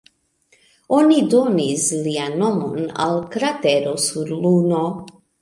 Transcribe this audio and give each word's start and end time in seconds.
Oni 0.99 1.17
donis 1.33 1.83
lian 2.07 2.39
nomon 2.45 2.89
al 3.05 3.15
kratero 3.37 3.95
sur 4.09 4.35
Luno. 4.43 4.83